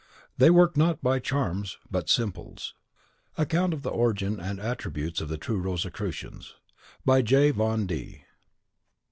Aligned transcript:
They 0.35 0.49
work 0.49 0.75
not 0.75 1.03
by 1.03 1.19
charms, 1.19 1.77
but 1.91 2.09
simples. 2.09 2.73
"MS. 3.37 3.43
Account 3.43 3.71
of 3.75 3.83
the 3.83 3.91
Origin 3.91 4.39
and 4.39 4.59
Attributes 4.59 5.21
of 5.21 5.29
the 5.29 5.37
true 5.37 5.59
Rosicrucians," 5.59 6.55
by 7.05 7.21
J. 7.21 7.51
Von 7.51 7.85
D 7.85 8.23